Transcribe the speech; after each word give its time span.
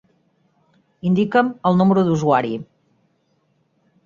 Indica'm 1.09 1.51
el 1.71 1.77
número 1.83 2.05
d'usuari. 2.09 2.57